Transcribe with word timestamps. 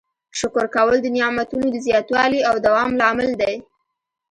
شکر 0.39 0.65
کول 0.75 0.97
د 1.01 1.07
نعمتونو 1.15 1.65
د 1.71 1.75
زیاتوالي 1.87 2.39
او 2.49 2.55
دوام 2.65 2.89
لامل 2.99 3.29
دی. 3.41 3.55